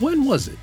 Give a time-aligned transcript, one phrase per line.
[0.00, 0.58] When was it?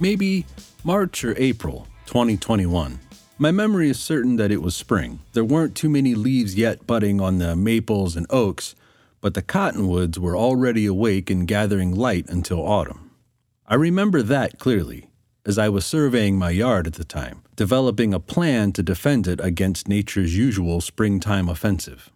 [0.00, 0.44] Maybe
[0.84, 3.00] March or April 2021.
[3.38, 5.20] My memory is certain that it was spring.
[5.32, 8.74] There weren't too many leaves yet budding on the maples and oaks,
[9.22, 13.10] but the cottonwoods were already awake and gathering light until autumn.
[13.66, 15.08] I remember that clearly,
[15.46, 19.40] as I was surveying my yard at the time, developing a plan to defend it
[19.42, 22.10] against nature's usual springtime offensive.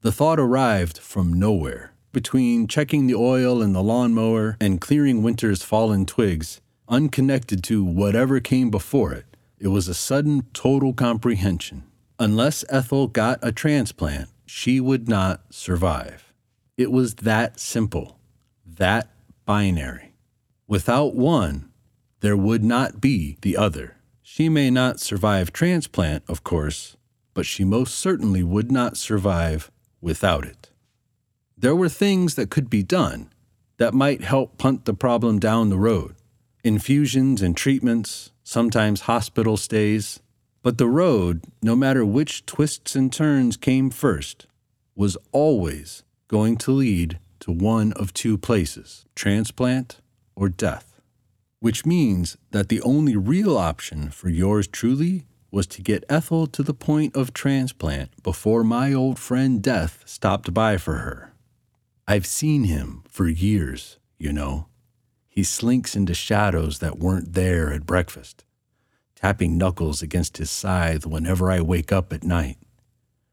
[0.00, 1.92] The thought arrived from nowhere.
[2.16, 8.40] Between checking the oil in the lawnmower and clearing winter's fallen twigs, unconnected to whatever
[8.40, 9.26] came before it,
[9.58, 11.82] it was a sudden total comprehension.
[12.18, 16.32] Unless Ethel got a transplant, she would not survive.
[16.78, 18.18] It was that simple,
[18.64, 19.10] that
[19.44, 20.14] binary.
[20.66, 21.68] Without one,
[22.20, 23.98] there would not be the other.
[24.22, 26.96] She may not survive transplant, of course,
[27.34, 29.70] but she most certainly would not survive
[30.00, 30.70] without it.
[31.58, 33.30] There were things that could be done
[33.78, 36.14] that might help punt the problem down the road
[36.62, 40.20] infusions and treatments, sometimes hospital stays.
[40.62, 44.48] But the road, no matter which twists and turns came first,
[44.96, 50.00] was always going to lead to one of two places transplant
[50.34, 51.00] or death.
[51.60, 56.62] Which means that the only real option for yours truly was to get Ethel to
[56.64, 61.32] the point of transplant before my old friend Death stopped by for her.
[62.08, 64.66] I've seen him for years, you know.
[65.28, 68.44] He slinks into shadows that weren't there at breakfast,
[69.16, 72.58] tapping knuckles against his scythe whenever I wake up at night.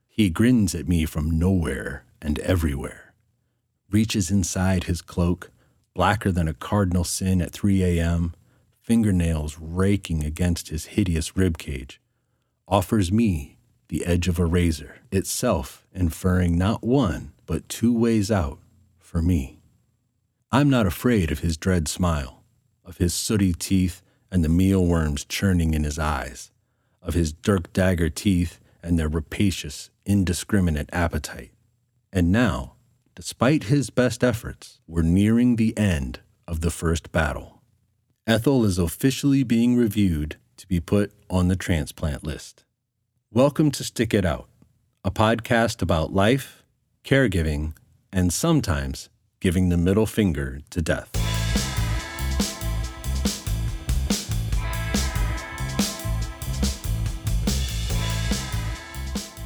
[0.09, 3.13] He grins at me from nowhere and everywhere,
[3.91, 5.51] reaches inside his cloak,
[5.93, 8.33] blacker than a cardinal sin at 3 a.m.,
[8.81, 12.01] fingernails raking against his hideous rib cage,
[12.67, 13.57] offers me
[13.89, 18.57] the edge of a razor, itself inferring not one, but two ways out
[19.13, 19.59] for me.
[20.51, 22.43] I'm not afraid of his dread smile,
[22.83, 24.01] of his sooty teeth
[24.31, 26.49] and the mealworms churning in his eyes,
[26.99, 31.51] of his dirk dagger teeth and their rapacious, indiscriminate appetite.
[32.11, 32.73] And now,
[33.13, 37.61] despite his best efforts, we're nearing the end of the first battle.
[38.25, 42.65] Ethel is officially being reviewed to be put on the transplant list.
[43.31, 44.49] Welcome to Stick It Out,
[45.05, 46.63] a podcast about life,
[47.03, 47.73] caregiving,
[48.13, 49.09] and sometimes
[49.39, 51.09] giving the middle finger to death.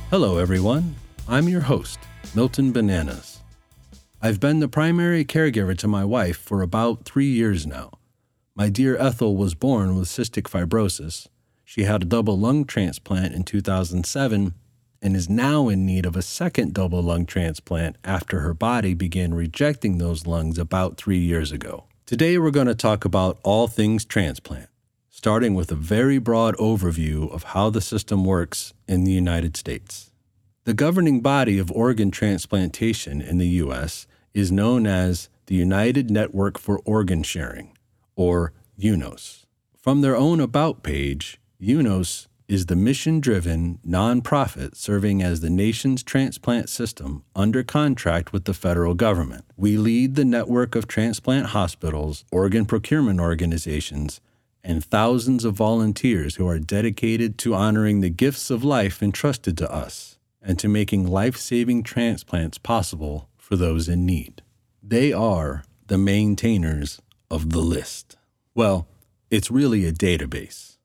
[0.09, 0.95] Hello, everyone.
[1.27, 1.99] I'm your host,
[2.35, 3.39] Milton Bananas.
[4.21, 7.91] I've been the primary caregiver to my wife for about three years now.
[8.55, 11.27] My dear Ethel was born with cystic fibrosis.
[11.63, 14.53] She had a double lung transplant in 2007
[15.01, 19.33] and is now in need of a second double lung transplant after her body began
[19.33, 21.85] rejecting those lungs about three years ago.
[22.05, 24.69] Today, we're going to talk about all things transplant,
[25.09, 30.11] starting with a very broad overview of how the system works in the United States.
[30.63, 34.07] The governing body of organ transplantation in the U.S.
[34.33, 37.77] is known as the United Network for Organ Sharing
[38.15, 39.45] or UNOS.
[39.77, 46.01] From their own About page, UNOS is the mission driven nonprofit serving as the nation's
[46.01, 49.43] transplant system under contract with the federal government.
[49.57, 54.21] We lead the network of transplant hospitals, organ procurement organizations,
[54.63, 59.71] and thousands of volunteers who are dedicated to honoring the gifts of life entrusted to
[59.71, 64.41] us and to making life saving transplants possible for those in need.
[64.81, 68.15] They are the maintainers of the list.
[68.55, 68.87] Well,
[69.29, 70.76] it's really a database.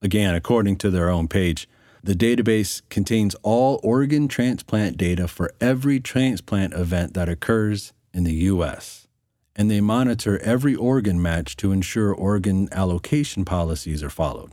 [0.00, 1.68] Again, according to their own page,
[2.02, 8.34] the database contains all organ transplant data for every transplant event that occurs in the
[8.34, 9.08] U.S.,
[9.56, 14.52] and they monitor every organ match to ensure organ allocation policies are followed.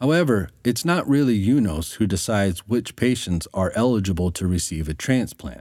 [0.00, 5.60] However, it's not really UNOS who decides which patients are eligible to receive a transplant.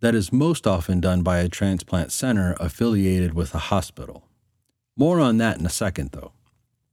[0.00, 4.26] That is most often done by a transplant center affiliated with a hospital.
[4.96, 6.32] More on that in a second, though.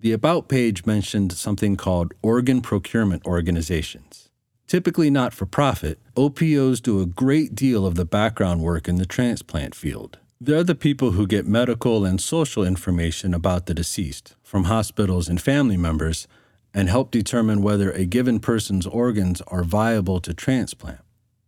[0.03, 4.27] The About page mentioned something called organ procurement organizations.
[4.67, 9.05] Typically not for profit, OPOs do a great deal of the background work in the
[9.05, 10.19] transplant field.
[10.41, 15.41] They're the people who get medical and social information about the deceased from hospitals and
[15.41, 16.27] family members
[16.73, 20.99] and help determine whether a given person's organs are viable to transplant.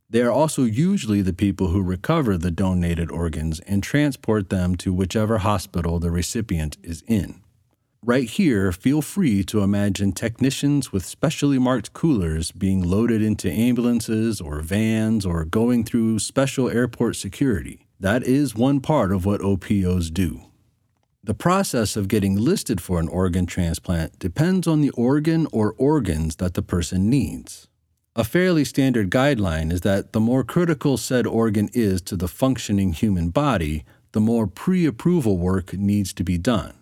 [0.10, 4.94] They are also usually the people who recover the donated organs and transport them to
[4.94, 7.42] whichever hospital the recipient is in.
[8.08, 14.40] Right here, feel free to imagine technicians with specially marked coolers being loaded into ambulances
[14.40, 17.88] or vans or going through special airport security.
[18.00, 20.42] That is one part of what OPOs do.
[21.24, 26.36] The process of getting listed for an organ transplant depends on the organ or organs
[26.36, 27.68] that the person needs.
[28.16, 32.94] A fairly standard guideline is that the more critical said organ is to the functioning
[32.94, 36.76] human body, the more pre approval work needs to be done.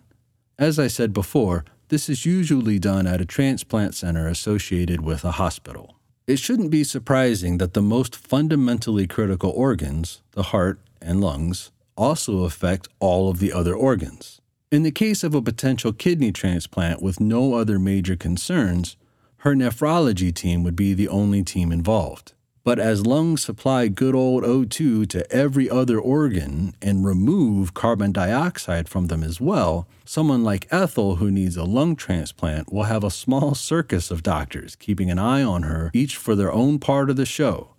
[0.58, 5.32] As I said before, this is usually done at a transplant center associated with a
[5.32, 5.96] hospital.
[6.26, 12.44] It shouldn't be surprising that the most fundamentally critical organs, the heart and lungs, also
[12.44, 14.40] affect all of the other organs.
[14.70, 18.96] In the case of a potential kidney transplant with no other major concerns,
[19.38, 22.32] her nephrology team would be the only team involved.
[22.64, 28.88] But as lungs supply good old O2 to every other organ and remove carbon dioxide
[28.88, 33.10] from them as well, someone like Ethel who needs a lung transplant will have a
[33.10, 37.16] small circus of doctors keeping an eye on her, each for their own part of
[37.16, 37.74] the show.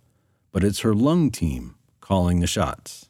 [0.51, 3.09] But it's her lung team calling the shots.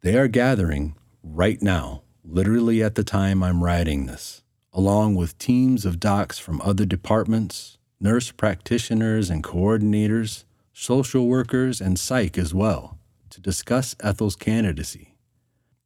[0.00, 4.42] They are gathering right now, literally at the time I'm writing this
[4.74, 10.42] along with teams of docs from other departments, nurse practitioners and coordinators,
[10.74, 12.98] social workers, and psych as well,
[13.30, 15.14] to discuss Ethel's candidacy.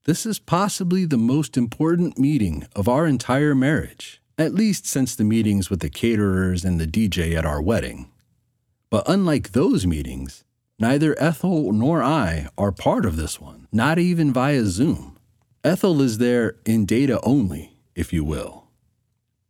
[0.04, 5.22] This is possibly the most important meeting of our entire marriage, at least since the
[5.22, 8.10] meetings with the caterers and the DJ at our wedding.
[8.90, 10.44] But unlike those meetings,
[10.78, 15.18] neither Ethel nor I are part of this one, not even via Zoom.
[15.62, 18.68] Ethel is there in data only, if you will.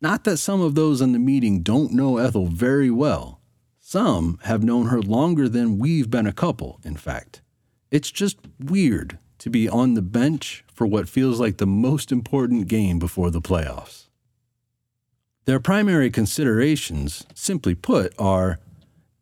[0.00, 3.37] Not that some of those in the meeting don't know Ethel very well.
[3.90, 7.40] Some have known her longer than we've been a couple, in fact.
[7.90, 12.68] It's just weird to be on the bench for what feels like the most important
[12.68, 14.08] game before the playoffs.
[15.46, 18.58] Their primary considerations, simply put, are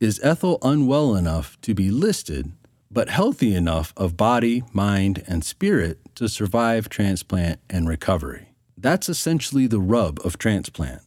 [0.00, 2.50] Is Ethel unwell enough to be listed,
[2.90, 8.48] but healthy enough of body, mind, and spirit to survive transplant and recovery?
[8.76, 11.02] That's essentially the rub of transplant.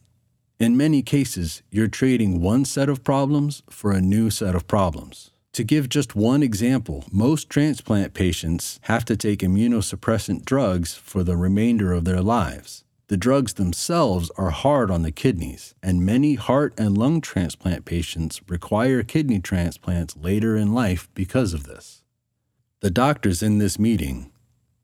[0.60, 5.30] In many cases, you're trading one set of problems for a new set of problems.
[5.54, 11.34] To give just one example, most transplant patients have to take immunosuppressant drugs for the
[11.34, 12.84] remainder of their lives.
[13.08, 18.42] The drugs themselves are hard on the kidneys, and many heart and lung transplant patients
[18.46, 22.02] require kidney transplants later in life because of this.
[22.80, 24.30] The doctors in this meeting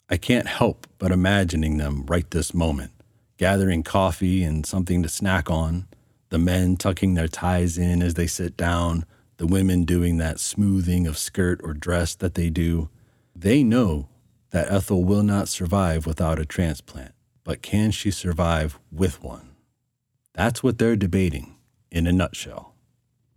[0.09, 2.93] I can't help but imagining them right this moment,
[3.37, 5.87] gathering coffee and something to snack on,
[6.31, 9.05] the men tucking their ties in as they sit down,
[9.37, 12.89] the women doing that smoothing of skirt or dress that they do.
[13.35, 14.09] They know
[14.51, 17.13] that Ethel will not survive without a transplant,
[17.45, 19.51] but can she survive with one?
[20.33, 21.57] That's what they're debating
[21.91, 22.75] in a nutshell.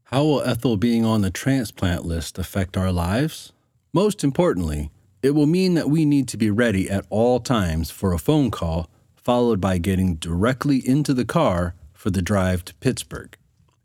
[0.05, 3.53] How will Ethel being on the transplant list affect our lives?
[3.93, 4.91] Most importantly,
[5.21, 8.49] it will mean that we need to be ready at all times for a phone
[8.51, 8.89] call,
[9.23, 13.35] followed by getting directly into the car for the drive to Pittsburgh.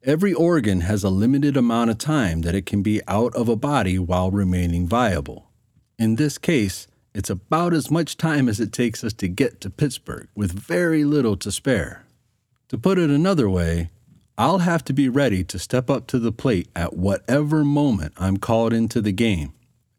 [0.03, 3.57] Every organ has a limited amount of time that it can be out of a
[3.57, 5.51] body while remaining viable.
[5.99, 9.71] In this case, it's about as much time as it takes us to get to
[9.71, 12.05] Pittsburgh, with very little to spare.
[12.69, 13.91] To put it another way,
[14.37, 18.37] I'll have to be ready to step up to the plate at whatever moment I'm
[18.37, 19.53] called into the game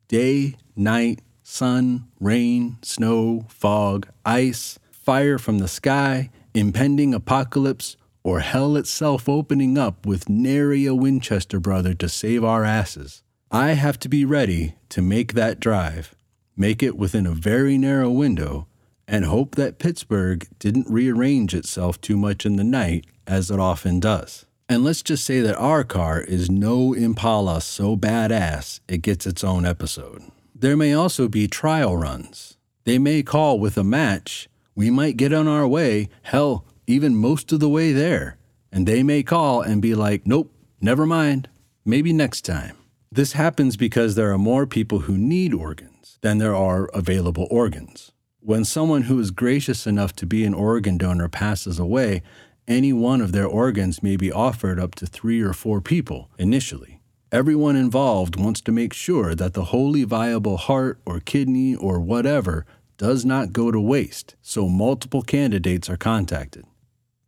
[0.07, 8.75] day, night, sun, rain, snow, fog, ice, fire from the sky, impending apocalypse, or hell
[8.75, 13.21] itself opening up with nary a Winchester brother to save our asses.
[13.51, 16.15] I have to be ready to make that drive,
[16.57, 18.67] make it within a very narrow window,
[19.07, 23.99] and hope that Pittsburgh didn't rearrange itself too much in the night, as it often
[23.99, 24.47] does.
[24.67, 29.43] And let's just say that our car is no Impala so badass it gets its
[29.43, 30.23] own episode.
[30.55, 32.57] There may also be trial runs.
[32.85, 34.49] They may call with a match.
[34.75, 38.37] We might get on our way, hell, even most of the way there.
[38.73, 41.47] And they may call and be like, nope, never mind,
[41.85, 42.75] maybe next time.
[43.09, 48.11] This happens because there are more people who need organs than there are available organs.
[48.41, 52.21] When someone who is gracious enough to be an organ donor passes away,
[52.67, 56.99] any one of their organs may be offered up to three or four people initially.
[57.31, 62.65] Everyone involved wants to make sure that the wholly viable heart or kidney or whatever
[62.97, 66.65] does not go to waste, so multiple candidates are contacted.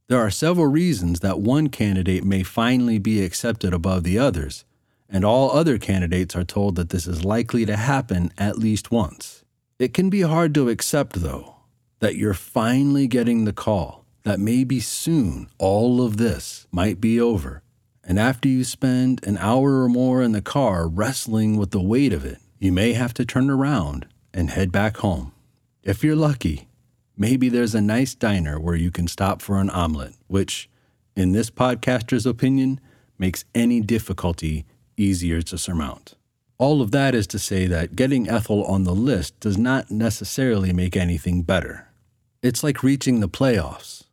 [0.07, 4.63] There are several reasons that one candidate may finally be accepted above the others,
[5.09, 9.43] and all other candidates are told that this is likely to happen at least once.
[9.79, 11.55] It can be hard to accept, though,
[11.99, 17.61] that you're finally getting the call that maybe soon all of this might be over.
[18.03, 22.13] And after you spend an hour or more in the car wrestling with the weight
[22.13, 25.31] of it, you may have to turn around and head back home.
[25.87, 26.67] If you're lucky,
[27.19, 30.69] Maybe there's a nice diner where you can stop for an omelet, which,
[31.15, 32.79] in this podcaster's opinion,
[33.17, 34.65] makes any difficulty
[34.95, 36.13] easier to surmount.
[36.59, 40.71] All of that is to say that getting Ethel on the list does not necessarily
[40.71, 41.89] make anything better.
[42.43, 44.03] It's like reaching the playoffs.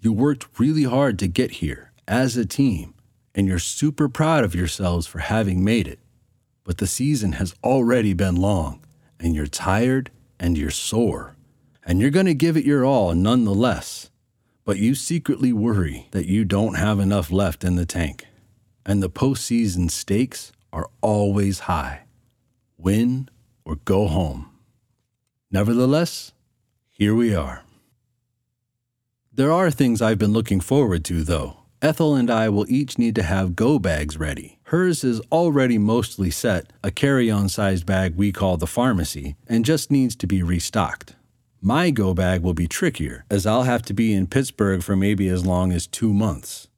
[0.00, 2.94] You worked really hard to get here as a team,
[3.34, 5.98] and you're super proud of yourselves for having made it.
[6.64, 8.82] But the season has already been long,
[9.20, 10.10] and you're tired
[10.44, 11.36] and you're sore,
[11.86, 14.10] and you're going to give it your all nonetheless.
[14.66, 18.26] But you secretly worry that you don't have enough left in the tank,
[18.84, 22.02] and the postseason stakes are always high
[22.76, 23.30] win
[23.64, 24.50] or go home.
[25.50, 26.32] Nevertheless,
[26.90, 27.62] here we are.
[29.32, 31.60] There are things I've been looking forward to, though.
[31.80, 34.53] Ethel and I will each need to have go bags ready.
[34.68, 39.64] Hers is already mostly set, a carry on sized bag we call the pharmacy, and
[39.64, 41.16] just needs to be restocked.
[41.60, 45.28] My go bag will be trickier, as I'll have to be in Pittsburgh for maybe
[45.28, 46.68] as long as two months.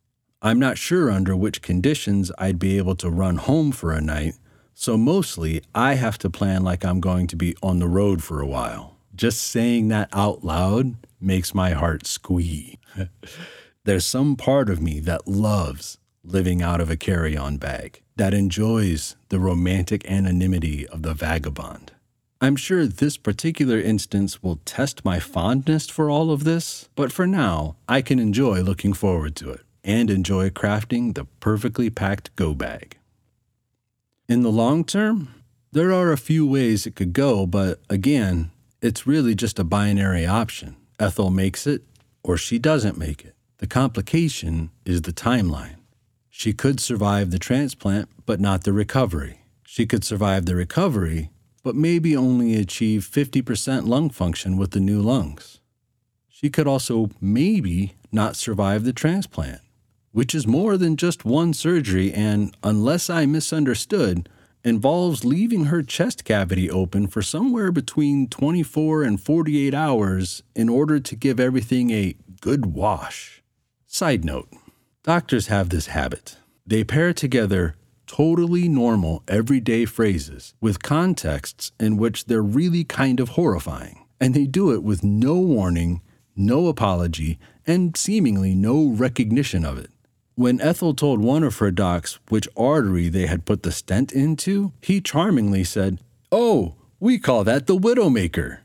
[0.43, 4.35] I'm not sure under which conditions I'd be able to run home for a night,
[4.75, 8.41] so mostly I have to plan like I'm going to be on the road for
[8.41, 8.97] a while.
[9.15, 12.81] Just saying that out loud makes my heart squee.
[13.85, 18.35] There's some part of me that loves living out of a carry on bag, that
[18.35, 21.93] enjoys the romantic anonymity of the vagabond.
[22.41, 27.27] I'm sure this particular instance will test my fondness for all of this, but for
[27.27, 32.53] now, I can enjoy looking forward to it and enjoy crafting the perfectly packed go
[32.53, 32.99] bag.
[34.29, 35.35] In the long term,
[35.73, 38.51] there are a few ways it could go, but again,
[38.83, 40.77] it's really just a binary option.
[40.99, 41.83] Ethel makes it
[42.23, 43.35] or she doesn't make it.
[43.59, 45.77] The complication is the timeline.
[46.39, 49.41] She could survive the transplant, but not the recovery.
[49.65, 51.31] She could survive the recovery,
[51.63, 55.61] but maybe only achieve 50% lung function with the new lungs.
[56.29, 59.61] She could also maybe not survive the transplant
[60.17, 64.31] which is more than just one surgery and, unless I misunderstood,
[64.65, 71.01] involves leaving her chest cavity open for somewhere between 24 and 48 hours in order
[71.01, 73.43] to give everything a good wash.
[73.87, 74.49] Side note
[75.07, 76.37] doctors have this habit.
[76.67, 77.77] They pair together
[78.09, 84.05] totally normal everyday phrases with contexts in which they're really kind of horrifying.
[84.21, 86.03] And they do it with no warning,
[86.35, 89.91] no apology, and seemingly no recognition of it.
[90.35, 94.73] When Ethel told one of her docs which artery they had put the stent into,
[94.83, 96.01] he charmingly said,
[96.33, 98.59] Oh, we call that the Widowmaker,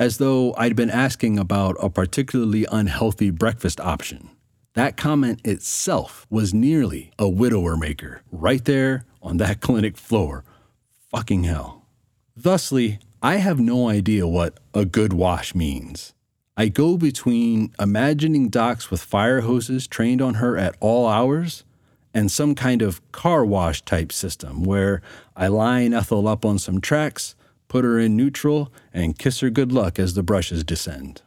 [0.00, 4.30] as though I'd been asking about a particularly unhealthy breakfast option.
[4.76, 10.44] That comment itself was nearly a widower maker, right there on that clinic floor.
[11.10, 11.86] Fucking hell.
[12.36, 16.12] Thusly, I have no idea what a good wash means.
[16.58, 21.64] I go between imagining docs with fire hoses trained on her at all hours
[22.12, 25.00] and some kind of car wash type system where
[25.34, 27.34] I line Ethel up on some tracks,
[27.68, 31.22] put her in neutral, and kiss her good luck as the brushes descend.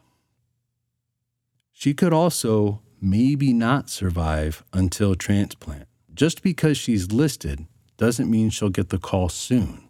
[1.72, 5.88] She could also maybe not survive until transplant.
[6.13, 7.65] Just because she's listed
[7.98, 9.89] doesn't mean she'll get the call soon.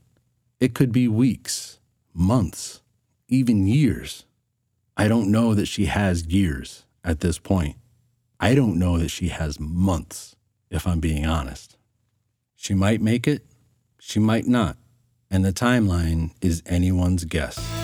[0.60, 1.80] It could be weeks,
[2.13, 2.82] months,
[3.28, 4.25] even years.
[4.98, 7.78] I don't know that she has years at this point.
[8.39, 10.36] I don't know that she has months,
[10.70, 11.78] if I'm being honest.
[12.56, 13.46] She might make it,
[14.00, 14.78] she might not,
[15.32, 17.78] and the timeline is anyone's guess.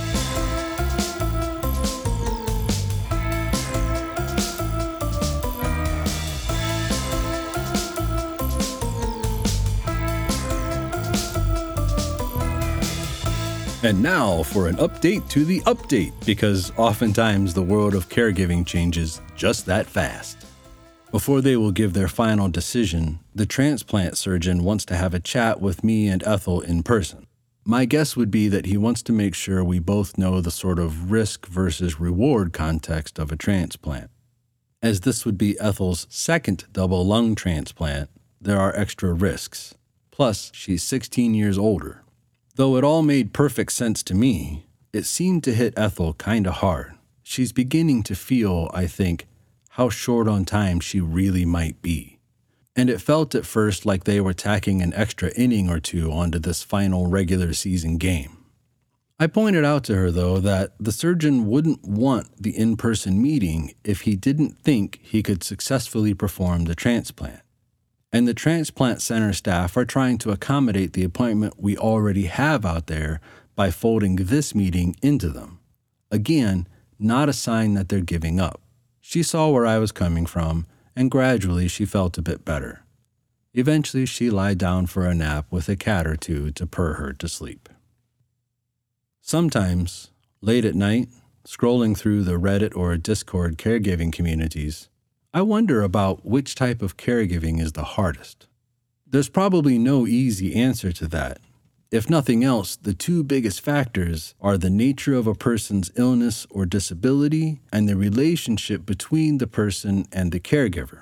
[13.86, 19.22] And now for an update to the update, because oftentimes the world of caregiving changes
[19.36, 20.44] just that fast.
[21.12, 25.62] Before they will give their final decision, the transplant surgeon wants to have a chat
[25.62, 27.28] with me and Ethel in person.
[27.64, 30.80] My guess would be that he wants to make sure we both know the sort
[30.80, 34.10] of risk versus reward context of a transplant.
[34.82, 38.10] As this would be Ethel's second double lung transplant,
[38.42, 39.76] there are extra risks.
[40.10, 42.02] Plus, she's 16 years older.
[42.56, 46.94] Though it all made perfect sense to me, it seemed to hit Ethel kinda hard.
[47.22, 49.28] She's beginning to feel, I think,
[49.72, 52.20] how short on time she really might be.
[52.74, 56.40] And it felt at first like they were tacking an extra inning or two onto
[56.40, 58.38] this final regular season game.
[59.20, 63.74] I pointed out to her, though, that the surgeon wouldn't want the in person meeting
[63.84, 67.42] if he didn't think he could successfully perform the transplant
[68.16, 72.88] and the transplant center staff are trying to accommodate the appointment we already have out
[72.88, 73.20] there
[73.58, 75.60] by folding this meeting into them.
[76.10, 76.66] Again,
[76.98, 78.62] not a sign that they're giving up.
[79.02, 82.86] She saw where I was coming from, and gradually she felt a bit better.
[83.54, 87.12] Eventually, she lied down for a nap with a cat or two to purr her
[87.12, 87.68] to sleep.
[89.20, 91.10] Sometimes, late at night,
[91.46, 94.88] scrolling through the Reddit or Discord caregiving communities,
[95.36, 98.48] I wonder about which type of caregiving is the hardest.
[99.06, 101.40] There's probably no easy answer to that.
[101.92, 106.66] If nothing else, the two biggest factors are the nature of a person's illness or
[106.66, 111.02] disability and the relationship between the person and the caregiver.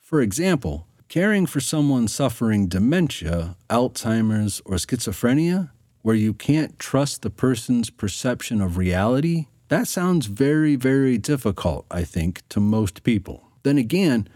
[0.00, 7.30] For example, caring for someone suffering dementia, Alzheimer's, or schizophrenia, where you can't trust the
[7.30, 13.48] person's perception of reality, that sounds very, very difficult, I think, to most people.
[13.62, 14.28] Then again,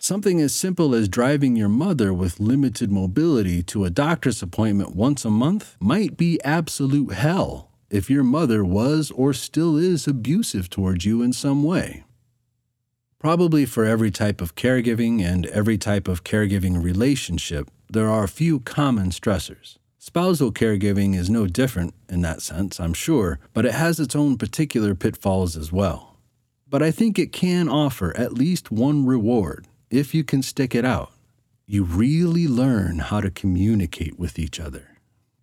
[0.00, 5.24] something as simple as driving your mother with limited mobility to a doctor's appointment once
[5.24, 11.04] a month might be absolute hell if your mother was or still is abusive towards
[11.04, 12.02] you in some way.
[13.20, 18.28] Probably for every type of caregiving and every type of caregiving relationship, there are a
[18.28, 19.76] few common stressors.
[20.02, 24.38] Spousal caregiving is no different in that sense, I'm sure, but it has its own
[24.38, 26.16] particular pitfalls as well.
[26.66, 30.86] But I think it can offer at least one reward if you can stick it
[30.86, 31.12] out.
[31.66, 34.96] You really learn how to communicate with each other.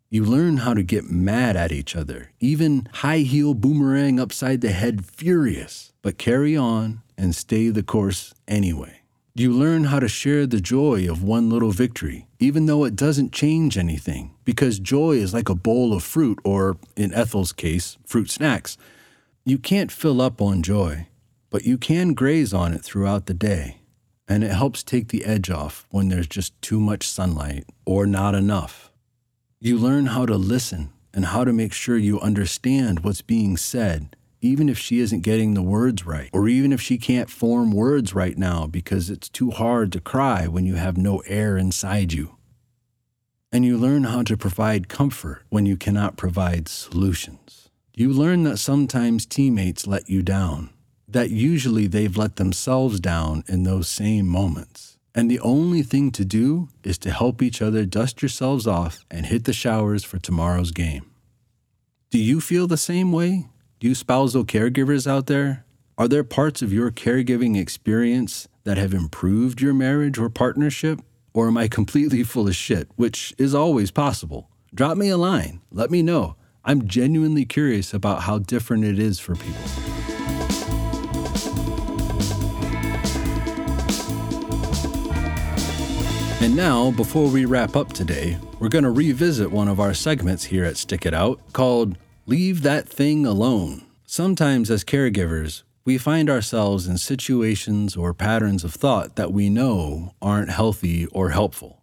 [0.10, 4.72] You learn how to get mad at each other, even high heel boomerang upside the
[4.72, 8.97] head furious, but carry on and stay the course anyway.
[9.40, 13.32] You learn how to share the joy of one little victory, even though it doesn't
[13.32, 18.32] change anything, because joy is like a bowl of fruit, or in Ethel's case, fruit
[18.32, 18.80] snacks.
[19.46, 21.06] You can't fill up on joy,
[21.52, 23.82] but you can graze on it throughout the day,
[24.28, 28.34] and it helps take the edge off when there's just too much sunlight or not
[28.34, 28.92] enough.
[29.60, 34.16] You learn how to listen and how to make sure you understand what's being said
[34.42, 38.14] even if she isn't getting the words right, or even if she can't form words
[38.14, 42.36] right now because it's too hard to cry when you have no air inside you.
[43.52, 47.70] And you learn how to provide comfort when you cannot provide solutions.
[47.96, 50.70] You learn that sometimes teammates let you down,
[51.08, 54.98] that usually they've let themselves down in those same moments.
[55.16, 59.26] And the only thing to do is to help each other dust yourselves off and
[59.26, 61.10] hit the showers for tomorrow's game.
[62.12, 63.48] Do you feel the same way?
[63.80, 65.64] Do you spousal caregivers out there?
[66.00, 71.00] Are there parts of your caregiving experience that have improved your marriage or partnership?
[71.32, 74.50] Or am I completely full of shit, which is always possible?
[74.74, 75.62] Drop me a line.
[75.72, 76.38] Let me know.
[76.66, 79.62] I'm genuinely curious about how different it is for people.
[86.42, 90.46] And now, before we wrap up today, we're going to revisit one of our segments
[90.46, 91.96] here at Stick It Out called
[92.30, 93.86] Leave that thing alone.
[94.06, 100.14] Sometimes, as caregivers, we find ourselves in situations or patterns of thought that we know
[100.22, 101.82] aren't healthy or helpful.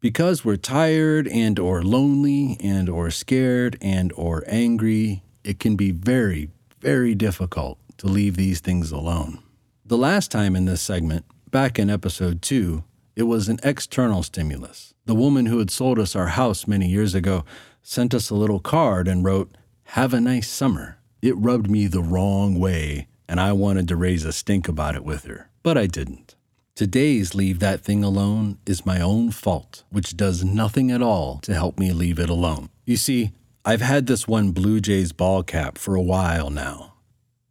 [0.00, 5.92] Because we're tired and or lonely and or scared and or angry, it can be
[5.92, 9.38] very, very difficult to leave these things alone.
[9.86, 12.82] The last time in this segment, back in episode 2,
[13.14, 14.92] it was an external stimulus.
[15.04, 17.44] The woman who had sold us our house many years ago
[17.80, 19.52] sent us a little card and wrote,
[19.92, 20.98] have a nice summer.
[21.22, 25.02] It rubbed me the wrong way, and I wanted to raise a stink about it
[25.02, 26.34] with her, but I didn't.
[26.74, 31.54] Today's Leave That Thing Alone is my own fault, which does nothing at all to
[31.54, 32.68] help me leave it alone.
[32.84, 33.32] You see,
[33.64, 36.92] I've had this one Blue Jays ball cap for a while now.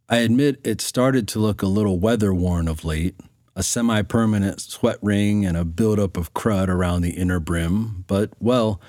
[0.08, 3.16] I admit it started to look a little weather worn of late,
[3.56, 8.30] a semi permanent sweat ring and a buildup of crud around the inner brim, but,
[8.38, 8.80] well,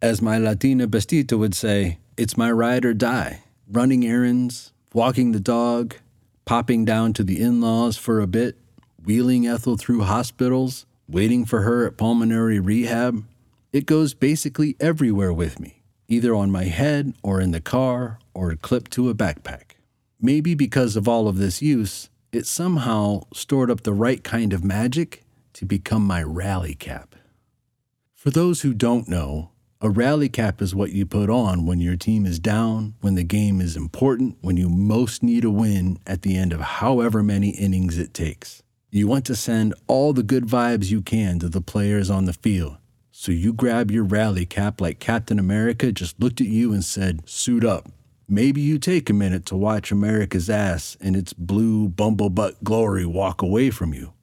[0.00, 3.42] as my Latina bestita would say, it's my ride or die.
[3.70, 5.96] Running errands, walking the dog,
[6.44, 8.56] popping down to the in laws for a bit,
[9.04, 13.24] wheeling Ethel through hospitals, waiting for her at pulmonary rehab.
[13.72, 18.54] It goes basically everywhere with me, either on my head or in the car or
[18.56, 19.72] clipped to a backpack.
[20.20, 24.64] Maybe because of all of this use, it somehow stored up the right kind of
[24.64, 25.24] magic
[25.54, 27.14] to become my rally cap.
[28.14, 29.50] For those who don't know,
[29.84, 33.22] a rally cap is what you put on when your team is down, when the
[33.22, 37.50] game is important, when you most need a win at the end of however many
[37.50, 38.62] innings it takes.
[38.90, 42.32] You want to send all the good vibes you can to the players on the
[42.32, 42.78] field.
[43.12, 47.28] So you grab your rally cap like Captain America just looked at you and said,
[47.28, 47.90] Suit up.
[48.26, 53.42] Maybe you take a minute to watch America's ass and its blue bumblebutt glory walk
[53.42, 54.14] away from you,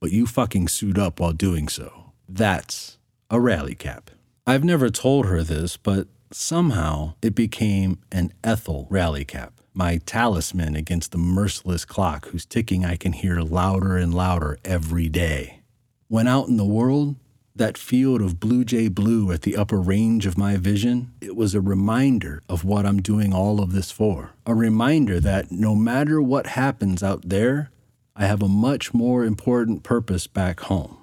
[0.00, 2.14] but you fucking suit up while doing so.
[2.28, 2.98] That's
[3.30, 4.10] a rally cap.
[4.46, 9.54] I've never told her this, but somehow it became an Ethel rally cap.
[9.74, 15.08] my talisman against the merciless clock whose ticking I can hear louder and louder every
[15.08, 15.62] day.
[16.06, 17.16] When out in the world,
[17.56, 21.54] that field of blue jay blue at the upper range of my vision, it was
[21.54, 24.30] a reminder of what I'm doing all of this for.
[24.46, 27.70] A reminder that no matter what happens out there,
[28.14, 30.98] I have a much more important purpose back home.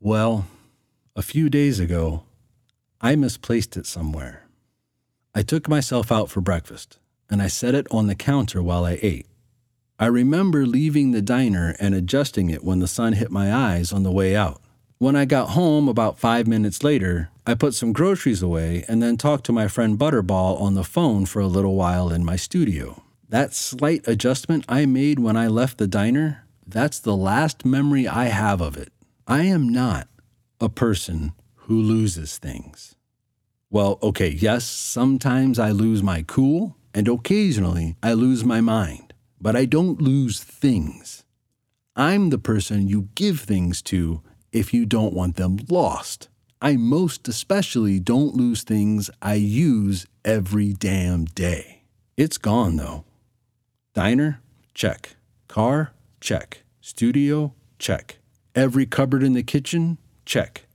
[0.00, 0.46] Well,
[1.14, 2.24] a few days ago,
[3.00, 4.48] I misplaced it somewhere.
[5.34, 6.98] I took myself out for breakfast,
[7.30, 9.26] and I set it on the counter while I ate.
[10.00, 14.02] I remember leaving the diner and adjusting it when the sun hit my eyes on
[14.02, 14.60] the way out.
[14.98, 19.16] When I got home about five minutes later, I put some groceries away and then
[19.16, 23.04] talked to my friend Butterball on the phone for a little while in my studio.
[23.28, 28.24] That slight adjustment I made when I left the diner, that's the last memory I
[28.24, 28.92] have of it.
[29.28, 30.08] I am not
[30.60, 31.32] a person
[31.68, 32.96] who loses things.
[33.70, 39.54] Well, okay, yes, sometimes I lose my cool, and occasionally I lose my mind, but
[39.54, 41.24] I don't lose things.
[41.94, 46.28] I'm the person you give things to if you don't want them lost.
[46.62, 51.82] I most especially don't lose things I use every damn day.
[52.16, 53.04] It's gone though.
[53.92, 54.40] Diner?
[54.72, 55.16] Check.
[55.48, 55.92] Car?
[56.20, 56.62] Check.
[56.80, 57.52] Studio?
[57.78, 58.18] Check.
[58.54, 59.98] Every cupboard in the kitchen?
[60.24, 60.67] Check.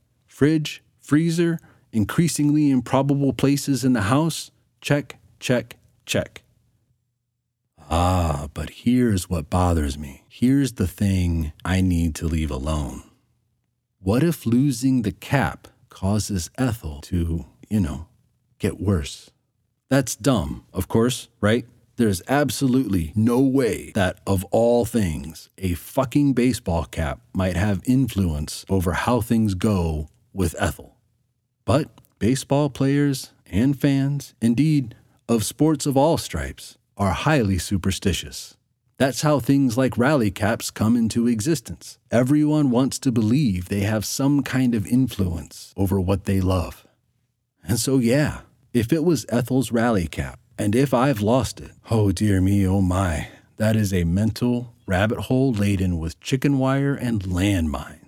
[0.44, 0.84] Fridge?
[1.00, 1.58] Freezer?
[1.94, 4.52] Increasingly improbable places in the house?
[4.82, 6.42] Check, check, check.
[7.90, 10.26] Ah, but here's what bothers me.
[10.28, 13.04] Here's the thing I need to leave alone.
[14.02, 18.08] What if losing the cap causes Ethel to, you know,
[18.60, 19.32] get worse?
[19.90, 21.66] That's dumb, of course, right?
[21.96, 28.66] There's absolutely no way that, of all things, a fucking baseball cap might have influence
[28.68, 30.98] over how things go with Ethel.
[31.66, 34.96] But baseball players and fans, indeed,
[35.30, 38.58] of sports of all stripes, are highly superstitious.
[38.98, 41.98] That's how things like rally caps come into existence.
[42.12, 46.86] Everyone wants to believe they have some kind of influence over what they love.
[47.64, 48.42] And so, yeah,
[48.74, 52.82] if it was Ethel's rally cap, and if I've lost it, oh dear me, oh
[52.82, 58.03] my, that is a mental rabbit hole laden with chicken wire and landmines.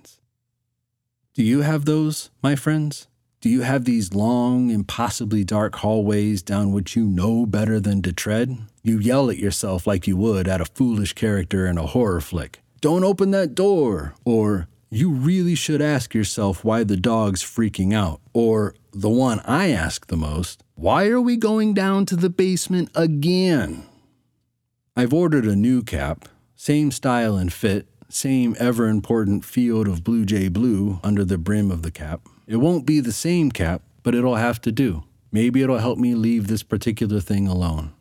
[1.35, 3.09] Do you have those, my friends?
[3.41, 8.13] Do you have these long, impossibly dark hallways down which you know better than to
[8.13, 8.57] tread?
[8.83, 12.61] You yell at yourself like you would at a foolish character in a horror flick.
[12.79, 14.13] Don't open that door!
[14.23, 18.21] Or, you really should ask yourself why the dog's freaking out.
[18.31, 22.91] Or, the one I ask the most, why are we going down to the basement
[22.95, 23.83] again?
[24.95, 30.25] I've ordered a new cap, same style and fit, same ever important field of Blue
[30.25, 32.21] Jay blue under the brim of the cap.
[32.47, 35.03] It won't be the same cap, but it'll have to do.
[35.31, 37.93] Maybe it'll help me leave this particular thing alone.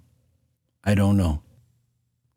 [0.85, 1.43] I don't know.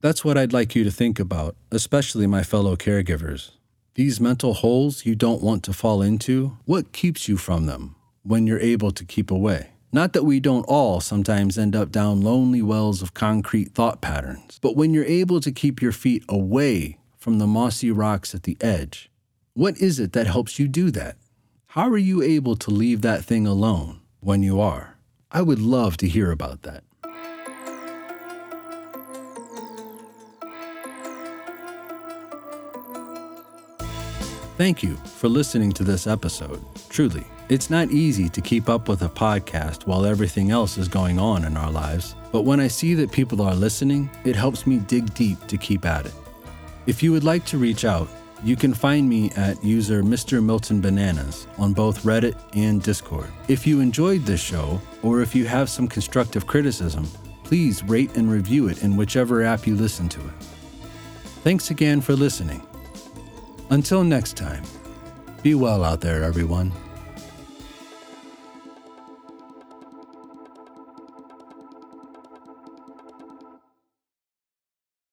[0.02, 3.52] That's what I'd like you to think about, especially my fellow caregivers.
[3.96, 8.46] These mental holes you don't want to fall into, what keeps you from them when
[8.46, 9.72] you're able to keep away?
[9.92, 14.60] Not that we don't all sometimes end up down lonely wells of concrete thought patterns,
[14.62, 18.58] but when you're able to keep your feet away from the mossy rocks at the
[18.62, 19.10] edge,
[19.54, 21.18] what is it that helps you do that?
[21.68, 24.98] How are you able to leave that thing alone when you are?
[25.32, 26.84] I would love to hear about that.
[34.58, 36.64] Thank you for listening to this episode.
[36.90, 41.20] Truly, it's not easy to keep up with a podcast while everything else is going
[41.20, 44.80] on in our lives, but when I see that people are listening, it helps me
[44.80, 46.14] dig deep to keep at it.
[46.88, 48.08] If you would like to reach out,
[48.46, 50.42] you can find me at user Mr.
[50.42, 53.28] Milton Bananas on both Reddit and Discord.
[53.50, 57.06] If you enjoyed this show, or if you have some constructive criticism,
[57.44, 60.34] please rate and review it in whichever app you listen to it.
[61.44, 62.66] Thanks again for listening.
[63.70, 64.64] Until next time,
[65.44, 66.72] be well out there, everyone.